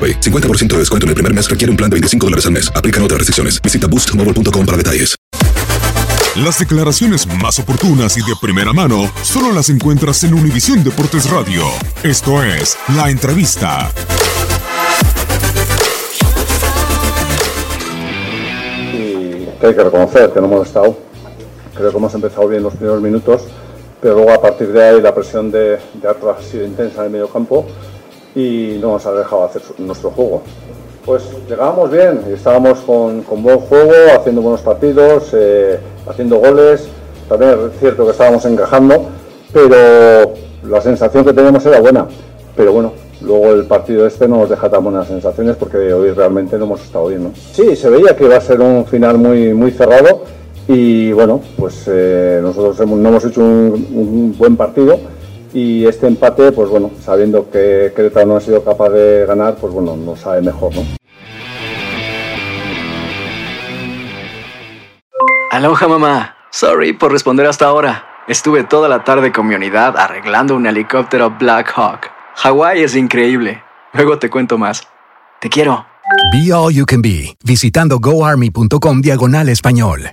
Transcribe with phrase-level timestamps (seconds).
[0.00, 0.20] AroPay.
[0.20, 2.72] 50% de descuento en el primer mes requiere un plan de 25 dólares al mes.
[2.74, 3.60] Aplican otras restricciones.
[3.60, 5.16] Visita boostmobile.com para detalles.
[6.36, 11.64] Las declaraciones más oportunas y de primera mano solo las encuentras en Univisión Deportes Radio.
[12.04, 13.90] Esto es La Entrevista.
[18.92, 20.96] y hay que reconocer que no hemos estado.
[21.74, 23.42] Creo que hemos empezado bien los primeros minutos,
[24.00, 27.06] pero luego a partir de ahí la presión de, de Atlas ha sido intensa en
[27.06, 27.66] el medio campo
[28.34, 30.42] y no nos ha dejado hacer nuestro juego.
[31.04, 36.88] Pues llegábamos bien estábamos con, con buen juego, haciendo buenos partidos, eh, haciendo goles.
[37.28, 39.06] También es cierto que estábamos encajando,
[39.52, 40.32] pero
[40.68, 42.06] la sensación que teníamos era buena.
[42.56, 42.92] Pero bueno,
[43.22, 46.82] luego el partido este no nos deja tan buenas sensaciones porque hoy realmente no hemos
[46.82, 47.24] estado bien.
[47.24, 47.30] ¿no?
[47.34, 50.22] Sí, se veía que iba a ser un final muy, muy cerrado
[50.68, 54.98] y bueno, pues eh, nosotros no hemos hecho un buen partido
[55.52, 59.72] y este empate, pues bueno, sabiendo que Querétaro no ha sido capaz de ganar, pues
[59.72, 60.82] bueno, nos sabe mejor, ¿no?
[65.50, 66.36] Aloha mamá.
[66.52, 68.04] Sorry por responder hasta ahora.
[68.28, 72.10] Estuve toda la tarde con mi unidad arreglando un helicóptero Black Hawk.
[72.36, 73.62] Hawái es increíble.
[73.92, 74.86] Luego te cuento más.
[75.40, 75.86] Te quiero.
[76.32, 80.12] Be All You Can Be, visitando goarmy.com diagonal español.